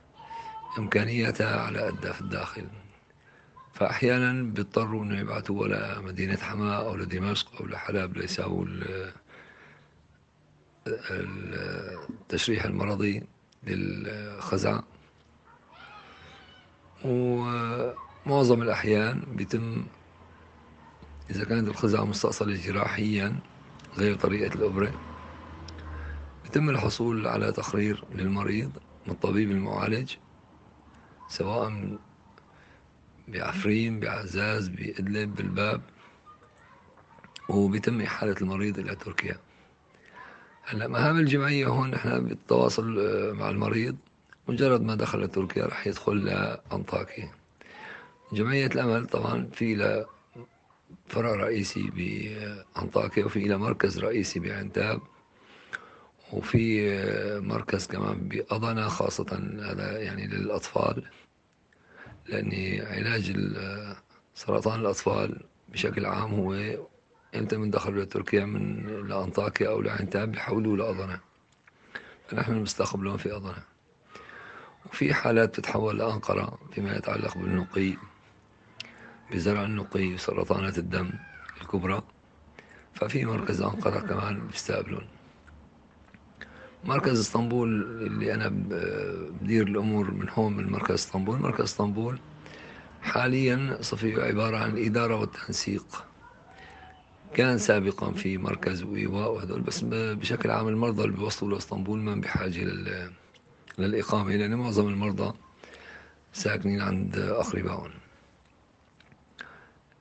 إمكانياتها 0.77 1.61
على 1.61 1.81
قدها 1.81 2.11
في 2.13 2.21
الداخل. 2.21 2.67
فأحيانا 3.73 4.43
بيضطروا 4.43 5.03
إنه 5.03 5.19
يبعثوها 5.19 5.95
لمدينة 5.99 6.37
حماة 6.37 6.75
أو 6.75 6.95
لدمشق 6.95 7.55
أو 7.61 7.65
لحلب 7.65 8.17
ليساووا 8.17 8.65
التشريح 12.09 12.65
المرضي 12.65 13.23
للخزع 13.63 14.81
ومعظم 18.25 18.61
الأحيان 18.61 19.23
بيتم 19.31 19.85
إذا 21.29 21.43
كانت 21.43 21.67
الخزعة 21.67 22.03
مستأصلة 22.03 22.55
جراحيا 22.55 23.39
غير 23.97 24.15
طريقة 24.15 24.55
الإبرة 24.55 24.91
يتم 26.45 26.69
الحصول 26.69 27.27
على 27.27 27.51
تقرير 27.51 28.03
للمريض 28.15 28.71
من 29.05 29.13
الطبيب 29.13 29.51
المعالج 29.51 30.15
سواء 31.29 31.97
بعفرين 33.27 33.99
بعزاز 33.99 34.67
بإدلب 34.67 35.35
بالباب 35.35 35.81
وبيتم 37.49 38.01
إحالة 38.01 38.35
المريض 38.41 38.79
إلى 38.79 38.95
تركيا. 38.95 39.37
هلأ 40.63 40.87
مهام 40.87 41.19
الجمعية 41.19 41.67
هون 41.67 41.91
نحن 41.91 42.25
بالتواصل 42.25 42.99
آه، 42.99 43.31
مع 43.31 43.49
المريض 43.49 43.95
مجرد 44.47 44.81
ما 44.81 44.95
دخل 44.95 45.27
تركيا 45.27 45.65
رح 45.65 45.87
يدخل 45.87 46.25
لأنطاكيا. 46.25 47.31
جمعية 48.31 48.65
الأمل 48.67 49.07
طبعا 49.07 49.49
في 49.53 49.75
لها 49.75 50.05
فرع 51.07 51.35
رئيسي 51.35 51.91
بأنطاكيا 51.95 53.25
وفي 53.25 53.39
لها 53.39 53.57
مركز 53.57 53.99
رئيسي 53.99 54.39
بعنتاب 54.39 55.01
وفي 56.33 56.89
مركز 57.41 57.87
كمان 57.87 58.27
بأضنا 58.27 58.87
خاصة 58.87 59.51
هذا 59.59 60.01
يعني 60.01 60.27
للأطفال 60.27 61.03
لأن 62.27 62.81
علاج 62.87 63.33
سرطان 64.35 64.79
الأطفال 64.79 65.43
بشكل 65.69 66.05
عام 66.05 66.33
هو 66.33 66.77
إمتى 67.35 67.57
من 67.57 67.69
دخلوا 67.69 68.03
لتركيا 68.03 68.45
من 68.45 68.85
لأنطاكيا 69.07 69.69
أو 69.69 69.81
لعنتاب 69.81 70.31
بيحولوا 70.31 70.77
لأضنة 70.77 71.19
فنحن 72.27 72.61
نستقبلهم 72.61 73.17
في 73.17 73.35
أضنة. 73.35 73.63
وفي 74.85 75.13
حالات 75.13 75.55
تتحول 75.55 75.97
لأنقرة 75.99 76.59
فيما 76.71 76.95
يتعلق 76.97 77.37
بالنقي. 77.37 77.97
بزرع 79.31 79.63
النقي 79.63 80.13
وسرطانات 80.13 80.77
الدم 80.77 81.09
الكبرى 81.61 82.01
ففي 82.93 83.25
مركز 83.25 83.61
أنقرة 83.61 83.99
كمان 83.99 84.47
بيستقبلون. 84.47 85.07
مركز 86.83 87.19
اسطنبول 87.19 87.81
اللي 88.07 88.33
أنا 88.33 88.49
بدير 89.41 89.67
الأمور 89.67 90.11
من 90.11 90.29
هون 90.29 90.57
من 90.57 90.71
مركز 90.71 90.93
اسطنبول. 90.93 91.39
مركز 91.39 91.63
اسطنبول 91.63 92.19
حاليا 93.01 93.77
صفي 93.81 94.21
عبارة 94.21 94.57
عن 94.57 94.69
الإدارة 94.77 95.15
والتنسيق. 95.15 96.05
كان 97.33 97.57
سابقا 97.57 98.11
في 98.11 98.37
مركز 98.37 98.83
وإيواء 98.83 99.31
وهذول 99.31 99.61
بس 99.61 99.81
بشكل 99.91 100.51
عام 100.51 100.67
المرضى 100.67 101.03
اللي 101.03 101.17
بيوصلوا 101.17 101.51
لاسطنبول 101.53 101.99
ما 101.99 102.15
بحاجة 102.15 102.63
لل... 102.63 103.11
للإقامة 103.77 104.35
لأن 104.35 104.55
معظم 104.55 104.87
المرضى 104.87 105.33
ساكنين 106.33 106.81
عند 106.81 107.17
أقربائهم. 107.17 107.91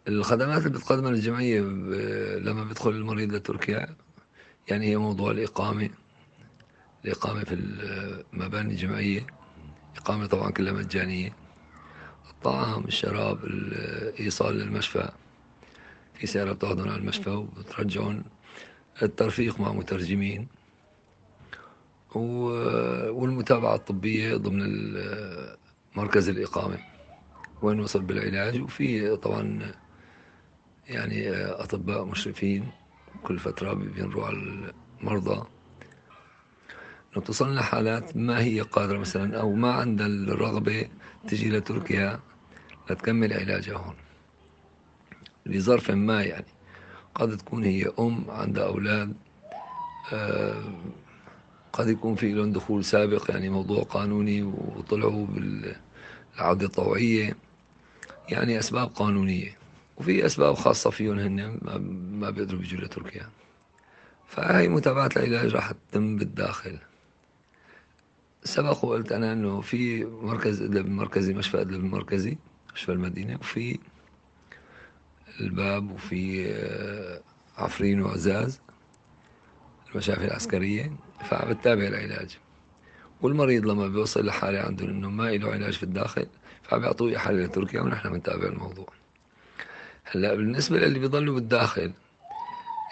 الخدمات 0.08 0.66
اللي 0.66 0.78
بتقدمها 0.78 1.10
الجمعية 1.10 1.60
لما 2.40 2.64
بيدخل 2.64 2.90
المريض 2.90 3.32
لتركيا 3.34 3.96
يعني 4.68 4.86
هي 4.86 4.96
موضوع 4.96 5.30
الإقامة 5.30 5.90
الإقامة 7.04 7.44
في 7.44 7.54
المباني 8.32 8.70
الجمعية 8.72 9.26
إقامة 9.96 10.26
طبعا 10.26 10.50
كلها 10.50 10.72
مجانية 10.72 11.32
الطعام 12.30 12.84
الشراب 12.84 13.44
الإيصال 13.44 14.54
للمشفى 14.58 15.10
في 16.14 16.26
سيارة 16.26 16.52
بتاخذهم 16.52 16.88
على 16.88 16.98
المشفى 16.98 17.30
وبترجعهم 17.30 18.24
الترفيق 19.02 19.60
مع 19.60 19.72
مترجمين 19.72 20.46
والمتابعة 22.14 23.74
الطبية 23.74 24.36
ضمن 24.36 24.94
مركز 25.96 26.28
الإقامة 26.28 26.78
وين 27.62 27.80
وصل 27.80 28.02
بالعلاج 28.02 28.60
وفي 28.62 29.16
طبعا 29.16 29.72
يعني 30.86 31.30
أطباء 31.36 32.04
مشرفين 32.04 32.70
كل 33.22 33.38
فترة 33.38 33.72
بينروا 33.72 34.26
على 34.26 34.72
المرضى. 35.00 35.46
توصلنا 37.24 37.62
حالات 37.62 38.16
ما 38.16 38.40
هي 38.40 38.60
قادرة 38.60 38.98
مثلا 38.98 39.40
أو 39.40 39.52
ما 39.52 39.72
عندها 39.72 40.06
الرغبة 40.06 40.88
تجي 41.28 41.50
لتركيا 41.50 42.20
لتكمل 42.90 43.32
علاجها 43.32 43.76
هون. 43.76 43.94
لظرف 45.46 45.90
ما 45.90 46.22
يعني 46.22 46.46
قد 47.14 47.36
تكون 47.36 47.64
هي 47.64 47.92
أم 47.98 48.24
عندها 48.28 48.66
أولاد 48.66 49.14
آه، 50.12 50.64
قد 51.72 51.88
يكون 51.88 52.14
في 52.14 52.32
لهم 52.32 52.52
دخول 52.52 52.84
سابق 52.84 53.30
يعني 53.30 53.48
موضوع 53.48 53.82
قانوني 53.82 54.42
وطلعوا 54.42 55.26
بالعودة 55.26 56.66
الطوعية. 56.66 57.36
يعني 58.28 58.58
أسباب 58.58 58.88
قانونية. 58.88 59.63
وفي 59.96 60.26
أسباب 60.26 60.54
خاصة 60.54 60.90
فيهم 60.90 61.18
هن 61.18 61.58
ما 62.20 62.30
بيقدروا 62.30 62.60
يجوا 62.62 62.80
لتركيا. 62.80 63.28
فهي 64.28 64.68
متابعة 64.68 65.10
العلاج 65.16 65.54
راح 65.54 65.72
تتم 65.72 66.16
بالداخل. 66.16 66.78
سبق 68.44 68.84
وقلت 68.84 69.12
أنا 69.12 69.32
أنه 69.32 69.60
في 69.60 70.04
مركز 70.04 70.62
إدلب 70.62 70.86
المركزي 70.86 71.34
مشفى 71.34 71.60
إدلب 71.60 71.84
المركزي 71.84 72.36
مشفى 72.74 72.92
المدينة 72.92 73.36
وفي 73.40 73.78
الباب 75.40 75.90
وفي 75.90 76.46
آه، 76.52 77.20
عفرين 77.56 78.02
وعزاز 78.02 78.60
المشافي 79.92 80.24
العسكرية. 80.24 80.92
فعم 81.20 81.52
بتابع 81.52 81.82
العلاج. 81.86 82.38
والمريض 83.22 83.66
لما 83.66 83.88
بيوصل 83.88 84.26
لحالة 84.26 84.60
عنده 84.60 84.84
إنه 84.84 85.10
ما 85.10 85.30
له 85.30 85.52
علاج 85.52 85.72
في 85.72 85.82
الداخل 85.82 86.26
فعم 86.62 86.80
بيعطوه 86.80 87.18
حالة 87.18 87.44
لتركيا 87.44 87.80
ونحن 87.80 88.12
بنتابع 88.12 88.48
الموضوع. 88.48 88.88
هلا 90.04 90.34
بالنسبة 90.34 90.78
للي 90.78 90.98
بيضلوا 90.98 91.34
بالداخل 91.34 91.92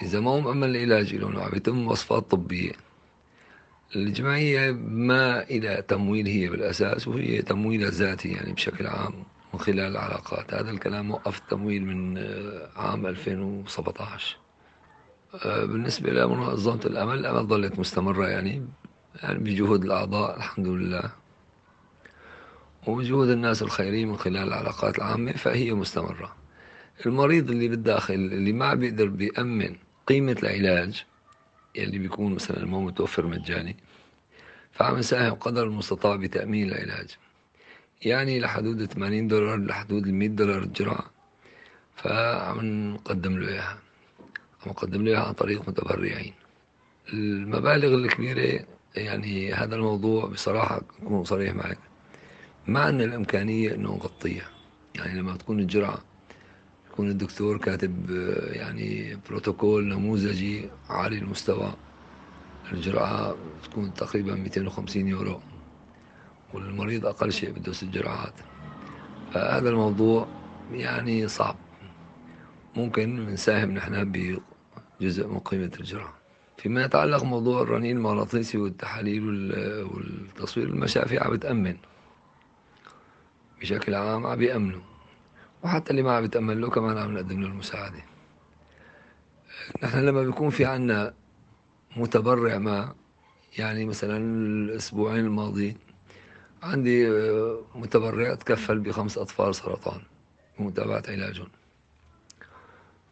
إذا 0.02 0.20
ما 0.20 0.30
هو 0.30 0.40
مأمن 0.40 0.64
العلاج 0.64 1.14
لهم 1.14 1.36
وعم 1.36 1.54
يتم 1.54 1.86
وصفات 1.86 2.30
طبية. 2.30 2.72
الجمعية 3.96 4.70
ما 4.72 5.42
إلى 5.42 5.82
تمويل 5.88 6.26
هي 6.26 6.48
بالأساس 6.48 7.08
وهي 7.08 7.42
تمويلها 7.42 7.90
ذاتي 7.90 8.28
يعني 8.28 8.52
بشكل 8.52 8.86
عام 8.86 9.24
من 9.54 9.60
خلال 9.60 9.80
العلاقات. 9.80 10.54
هذا 10.54 10.70
الكلام 10.70 11.10
وقف 11.10 11.38
التمويل 11.38 11.84
من 11.86 12.18
آه، 12.18 12.68
عام 12.76 13.06
2017 13.06 14.36
آه، 15.44 15.64
بالنسبة 15.64 16.10
لمنظمة 16.10 16.80
الأمل 16.86 17.18
الأمل 17.18 17.46
ظلت 17.46 17.78
مستمرة 17.78 18.28
يعني 18.28 18.66
يعني 19.22 19.38
بجهود 19.38 19.84
الأعضاء 19.84 20.36
الحمد 20.36 20.68
لله. 20.68 21.10
وبجهود 22.86 23.28
الناس 23.28 23.62
الخيرين 23.62 24.08
من 24.08 24.16
خلال 24.16 24.36
العلاقات 24.48 24.98
العامة 24.98 25.32
فهي 25.32 25.72
مستمرة. 25.72 26.41
المريض 27.06 27.50
اللي 27.50 27.68
بالداخل 27.68 28.14
اللي 28.14 28.52
ما 28.52 28.74
بيقدر 28.74 29.06
بيأمن 29.06 29.76
قيمة 30.06 30.36
العلاج 30.42 31.04
يلي 31.74 31.98
بيكون 31.98 32.34
مثلا 32.34 32.66
مو 32.66 32.80
متوفر 32.80 33.26
مجاني 33.26 33.76
فعم 34.72 34.98
نساهم 34.98 35.34
قدر 35.34 35.66
المستطاع 35.66 36.16
بتأمين 36.16 36.68
العلاج. 36.68 37.16
يعني 38.02 38.40
لحدود 38.40 38.84
80 38.84 39.28
دولار 39.28 39.56
لحدود 39.58 40.08
100 40.08 40.28
دولار 40.28 40.62
الجرعة 40.62 41.10
فعم 41.96 42.60
نقدم 42.94 43.38
له 43.38 43.48
إياها. 43.48 43.78
عم 44.62 44.70
نقدم 44.70 45.04
له 45.04 45.10
إياها 45.10 45.26
عن 45.26 45.32
طريق 45.32 45.68
متبرعين. 45.68 46.32
المبالغ 47.12 47.94
الكبيرة 47.94 48.64
يعني 48.96 49.52
هذا 49.52 49.76
الموضوع 49.76 50.26
بصراحة 50.26 50.82
أكون 51.02 51.24
صريح 51.24 51.54
معك 51.54 51.78
ما 52.66 52.80
عندنا 52.80 53.04
الإمكانية 53.04 53.74
إنه 53.74 53.88
نغطيها. 53.90 54.48
يعني 54.94 55.18
لما 55.20 55.36
تكون 55.36 55.60
الجرعة 55.60 55.98
يكون 56.92 57.10
الدكتور 57.10 57.58
كاتب 57.58 58.10
يعني 58.52 59.18
بروتوكول 59.28 59.88
نموذجي 59.88 60.68
عالي 60.88 61.18
المستوى. 61.18 61.72
الجرعة 62.72 63.36
تكون 63.62 63.94
تقريبا 63.94 64.34
250 64.34 65.08
يورو. 65.08 65.40
والمريض 66.54 67.06
أقل 67.06 67.32
شيء 67.32 67.50
بده 67.50 67.72
ست 67.72 67.84
جرعات. 67.84 68.32
فهذا 69.32 69.68
الموضوع 69.70 70.26
يعني 70.72 71.28
صعب. 71.28 71.56
ممكن 72.76 73.26
نساهم 73.26 73.70
نحن 73.70 74.12
بجزء 75.00 75.26
من 75.26 75.38
قيمة 75.38 75.70
الجرعة. 75.80 76.14
فيما 76.56 76.84
يتعلق 76.84 77.24
موضوع 77.24 77.62
الرنين 77.62 77.96
المغناطيسي 77.96 78.58
والتحاليل 78.58 79.24
والتصوير 79.84 80.66
المشافي 80.66 81.18
عم 81.18 81.32
بتأمن. 81.32 81.76
بشكل 83.60 83.94
عام 83.94 84.26
عم 84.26 84.36
بيأمنوا. 84.36 84.91
وحتى 85.62 85.90
اللي 85.90 86.02
ما 86.02 86.16
عم 86.16 86.22
بيتأمن 86.22 86.60
له 86.60 86.70
كمان 86.70 86.98
عم 86.98 87.14
نقدم 87.14 87.40
له 87.40 87.46
المساعدة. 87.46 88.04
نحن 89.82 89.98
لما 89.98 90.22
بيكون 90.22 90.50
في 90.50 90.64
عنا 90.64 91.14
متبرع 91.96 92.58
ما 92.58 92.94
يعني 93.58 93.84
مثلا 93.84 94.16
الأسبوعين 94.16 95.24
الماضيين 95.24 95.78
عندي 96.62 97.10
متبرع 97.74 98.34
تكفل 98.34 98.78
بخمس 98.78 99.18
أطفال 99.18 99.54
سرطان 99.54 100.00
بمتابعة 100.58 101.02
علاجهم. 101.08 101.48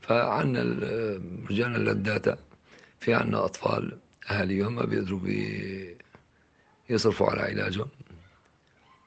فعنا 0.01 0.63
رجعنا 1.51 1.77
للداتا 1.77 2.39
في 3.01 3.15
عنا 3.15 3.45
أطفال 3.45 3.99
أهاليهم 4.31 4.75
ما 4.75 4.85
بيقدروا 4.85 5.19
بي 5.19 5.97
يصرفوا 6.91 7.31
على 7.31 7.41
علاجهم. 7.41 7.89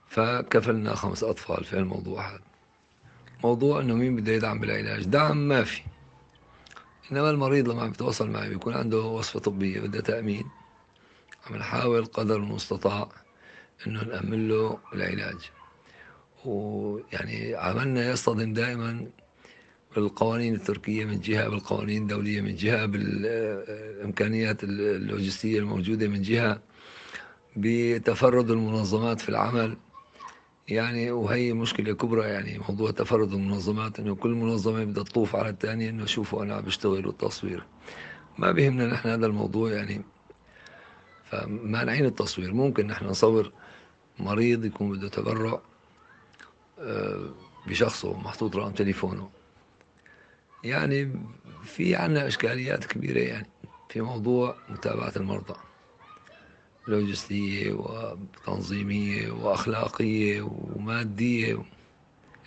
فكفلنا 0.08 0.96
خمس 0.96 1.24
أطفال 1.24 1.64
في 1.64 1.78
الموضوع 1.78 2.30
هذا. 2.30 2.53
موضوع 3.44 3.82
إنه 3.82 3.96
مين 3.96 4.16
بده 4.16 4.32
يدعم 4.32 4.60
بالعلاج؟ 4.60 5.04
دعم 5.04 5.48
ما 5.48 5.64
في. 5.64 5.82
إنما 7.12 7.30
المريض 7.30 7.70
لما 7.70 7.82
عم 7.82 7.90
بيتواصل 7.90 8.30
معي 8.30 8.50
بيكون 8.50 8.74
عنده 8.74 9.00
وصفة 9.02 9.40
طبية 9.40 9.80
بدها 9.82 10.02
تأمين. 10.02 10.46
عم 11.48 11.56
نحاول 11.56 12.06
قدر 12.06 12.36
المستطاع 12.36 13.10
إنه 13.88 14.04
نأمن 14.04 14.48
له 14.48 14.80
العلاج. 14.94 15.52
ويعني 16.46 17.56
عملنا 17.56 18.10
يصطدم 18.12 18.54
دائما 18.54 19.08
بالقوانين 19.96 20.56
التركية 20.56 21.06
من 21.06 21.20
جهة 21.20 21.48
بالقوانين 21.50 22.02
الدولية 22.02 22.42
من 22.42 22.56
جهة 22.56 22.86
بالإمكانيات 22.86 24.64
اللوجستية 24.64 25.60
الموجودة 25.60 26.08
من 26.08 26.22
جهة 26.22 26.62
بتفرد 27.58 28.52
المنظمات 28.52 29.22
في 29.22 29.30
العمل. 29.30 29.78
يعني 30.68 31.12
وهي 31.12 31.54
مشكلة 31.54 31.94
كبرى 31.94 32.30
يعني 32.30 32.60
موضوع 32.70 32.92
تفرد 32.92 33.34
المنظمات 33.34 34.00
إنه 34.00 34.16
كل 34.16 34.30
منظمة 34.30 34.84
بدها 34.84 35.04
تطوف 35.04 35.36
على 35.36 35.50
الثانية 35.50 35.90
إنه 35.90 36.06
شوفوا 36.06 36.44
أنا 36.44 36.56
عم 36.56 36.62
بشتغل 36.62 37.08
والتصوير 37.08 37.64
ما 38.38 38.52
بيهمنا 38.52 38.88
نحن 38.88 39.10
هذا 39.10 39.26
الموضوع 39.26 39.72
يعني 39.72 40.02
فمانعين 41.26 42.06
التصوير. 42.06 42.54
ممكن 42.54 42.88
نحن 42.88 43.06
نصور 43.06 43.52
مريض 44.20 44.66
يكون 44.66 44.92
بده 44.92 45.10
تبرع 45.10 45.62
آه، 46.80 47.30
بشخصه 47.68 48.18
محطوط 48.18 48.56
رقم 48.56 48.72
تليفونه. 48.72 49.30
يعني 50.64 51.12
في 51.64 51.96
عنا 51.96 52.28
إشكاليات 52.28 52.86
كبيرة 52.86 53.20
يعني 53.20 53.50
في 53.90 54.02
موضوع 54.02 54.56
متابعة 54.70 55.14
المرضى. 55.16 55.56
لوجستية 56.88 57.72
وتنظيمية 57.74 59.32
وأخلاقية 59.32 60.42
ومادية 60.42 61.64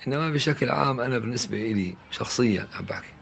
إنما 0.07 0.31
بشكل 0.31 0.71
عام 0.71 1.01
أنا 1.01 1.19
بالنسبة 1.19 1.57
إلي 1.57 1.95
شخصيا 2.11 2.69
عم 2.75 2.85
بحكي 2.85 3.13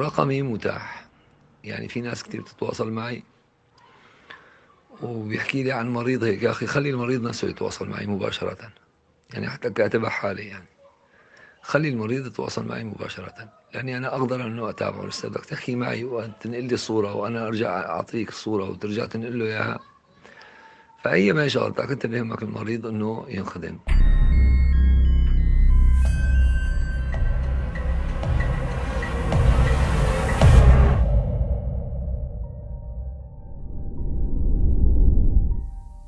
رقمي 0.00 0.42
متاح. 0.42 1.04
يعني 1.64 1.88
في 1.88 2.00
ناس 2.00 2.22
كتير 2.22 2.40
بتتواصل 2.40 2.90
معي 2.90 3.22
وبيحكي 5.02 5.62
لي 5.62 5.72
عن 5.72 5.92
مريض 5.92 6.24
هيك. 6.24 6.42
يا 6.42 6.50
أخي 6.50 6.66
خلي 6.66 6.90
المريض 6.90 7.22
نفسه 7.22 7.48
يتواصل 7.48 7.88
معي 7.88 8.06
مباشرة. 8.06 8.72
يعني 9.34 9.50
حتى 9.50 9.70
كاتبها 9.70 10.10
حالي 10.10 10.46
يعني. 10.46 10.73
خلي 11.64 11.88
المريض 11.88 12.26
يتواصل 12.26 12.66
معي 12.66 12.84
مباشرة 12.84 13.34
لأني 13.74 13.96
أنا 13.96 14.14
أقدر 14.14 14.46
أنه 14.46 14.70
أتابعه 14.70 15.06
لسه 15.06 15.28
بدك 15.28 15.44
تحكي 15.44 15.76
معي 15.76 16.04
وتنقل 16.04 16.64
لي 16.64 16.74
الصورة 16.74 17.14
وأنا 17.14 17.46
أرجع 17.46 17.80
أعطيك 17.80 18.28
الصورة 18.28 18.70
وترجع 18.70 19.06
تنقل 19.06 19.38
له 19.38 19.44
إياها. 19.44 19.78
فأي 21.04 21.32
ما 21.32 21.48
شغلتك 21.48 21.90
أنت 21.90 22.06
بيهمك 22.06 22.42
المريض 22.42 22.86
أنه 22.86 23.26
ينخدم. 23.28 23.78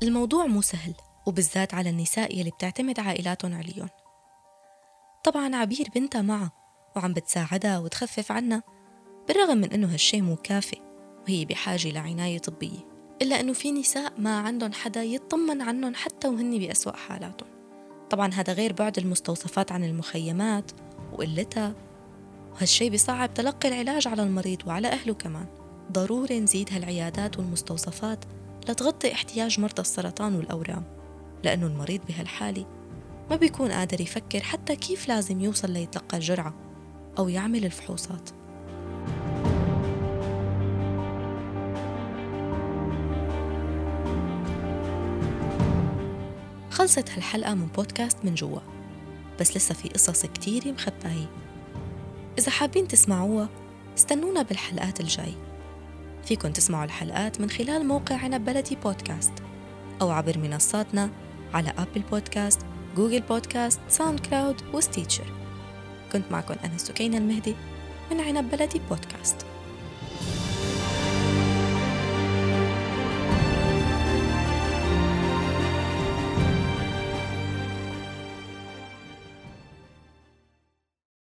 الموضوع 0.03 0.45
مو 0.45 0.61
سهل 0.61 0.93
وبالذات 1.27 1.73
على 1.73 1.89
النساء 1.89 2.39
يلي 2.39 2.49
بتعتمد 2.49 2.99
عائلاتهم 2.99 3.53
عليهم. 3.53 3.89
طبعا 5.23 5.55
عبير 5.55 5.87
بنتها 5.95 6.21
معها 6.21 6.51
وعم 6.95 7.13
بتساعدها 7.13 7.79
وتخفف 7.79 8.31
عنها 8.31 8.63
بالرغم 9.27 9.57
من 9.57 9.71
إنه 9.71 9.93
هالشي 9.93 10.21
مو 10.21 10.35
كافي 10.35 10.77
وهي 11.23 11.45
بحاجة 11.45 11.91
لعناية 11.91 12.39
طبية 12.39 12.87
إلا 13.21 13.39
إنه 13.39 13.53
في 13.53 13.71
نساء 13.71 14.13
ما 14.17 14.39
عندهم 14.39 14.73
حدا 14.73 15.03
يطمن 15.03 15.61
عنهم 15.61 15.95
حتى 15.95 16.27
وهن 16.27 16.59
بأسوأ 16.59 16.95
حالاتهم. 16.95 17.49
طبعا 18.09 18.33
هذا 18.33 18.53
غير 18.53 18.73
بعد 18.73 18.97
المستوصفات 18.97 19.71
عن 19.71 19.83
المخيمات 19.83 20.71
وقلتها 21.13 21.75
وهالشي 22.53 22.89
بيصعب 22.89 23.33
تلقي 23.33 23.69
العلاج 23.69 24.07
على 24.07 24.23
المريض 24.23 24.67
وعلى 24.67 24.87
أهله 24.87 25.13
كمان. 25.13 25.45
ضروري 25.91 26.39
نزيد 26.39 26.73
هالعيادات 26.73 27.37
والمستوصفات 27.37 28.25
لتغطي 28.69 29.13
احتياج 29.13 29.59
مرضى 29.59 29.81
السرطان 29.81 30.35
والأورام 30.35 30.83
لأنه 31.43 31.67
المريض 31.67 32.01
بهالحالة 32.07 32.65
ما 33.29 33.35
بيكون 33.35 33.71
قادر 33.71 34.01
يفكر 34.01 34.39
حتى 34.39 34.75
كيف 34.75 35.07
لازم 35.07 35.41
يوصل 35.41 35.71
ليتلقى 35.71 36.17
الجرعة 36.17 36.53
أو 37.19 37.29
يعمل 37.29 37.65
الفحوصات. 37.65 38.29
خلصت 46.71 47.09
هالحلقة 47.09 47.53
من 47.53 47.67
بودكاست 47.67 48.17
من 48.23 48.35
جوا 48.35 48.59
بس 49.39 49.57
لسه 49.57 49.75
في 49.75 49.89
قصص 49.89 50.25
كتير 50.25 50.73
مخباية. 50.73 51.29
إذا 52.39 52.51
حابين 52.51 52.87
تسمعوها 52.87 53.49
استنونا 53.97 54.41
بالحلقات 54.41 54.99
الجاي. 54.99 55.33
فيكن 56.23 56.53
تسمعوا 56.53 56.85
الحلقات 56.85 57.41
من 57.41 57.49
خلال 57.49 57.87
موقع 57.87 58.15
عنب 58.15 58.45
بلدي 58.45 58.75
بودكاست 58.75 59.33
أو 60.01 60.11
عبر 60.11 60.37
منصاتنا 60.37 61.09
على 61.53 61.73
Apple 61.77 62.01
Podcast 62.11 62.59
Google 62.97 63.21
Podcast 63.21 63.79
SoundCloud 63.89 64.19
و 64.19 64.55
Stitcher. 64.73 65.25
كنت 66.13 66.31
معكم 66.31 66.55
أنا 66.63 66.77
سكينة 66.77 67.17
المهدي 67.17 67.55
من 68.11 68.19
عنب 68.19 68.51
بلدي 68.51 68.81
بودكاست. 68.89 69.45